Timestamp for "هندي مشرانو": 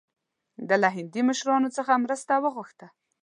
0.95-1.69